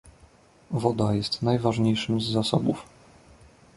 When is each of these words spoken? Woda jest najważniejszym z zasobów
Woda 0.71 1.13
jest 1.15 1.41
najważniejszym 1.41 2.21
z 2.21 2.29
zasobów 2.31 2.85